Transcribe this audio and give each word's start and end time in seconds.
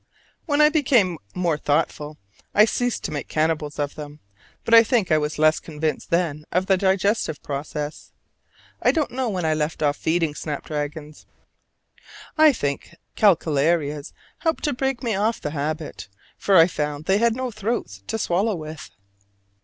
When 0.47 0.61
I 0.61 0.69
became 0.69 1.19
more 1.35 1.59
thoughtful 1.59 2.17
I 2.55 2.65
ceased 2.65 3.03
to 3.03 3.11
make 3.11 3.27
cannibals 3.27 3.77
of 3.77 3.93
them: 3.93 4.19
but 4.65 4.73
I 4.73 4.81
think 4.83 5.11
I 5.11 5.19
was 5.19 5.37
less 5.37 5.59
convinced 5.59 6.09
then 6.09 6.43
of 6.51 6.65
the 6.65 6.75
digestive 6.75 7.43
process. 7.43 8.11
I 8.81 8.89
don't 8.91 9.11
know 9.11 9.29
when 9.29 9.45
I 9.45 9.53
left 9.53 9.83
off 9.83 9.95
feeding 9.97 10.33
snapdragons: 10.33 11.27
I 12.35 12.51
think 12.51 12.95
calceolarias 13.15 14.11
helped 14.39 14.63
to 14.63 14.73
break 14.73 15.03
me 15.03 15.13
off 15.13 15.39
the 15.39 15.51
habit, 15.51 16.07
for 16.35 16.57
I 16.57 16.65
found 16.65 17.05
they 17.05 17.19
had 17.19 17.35
no 17.35 17.51
throats 17.51 18.01
to 18.07 18.17
swallow 18.17 18.55
with. 18.55 18.89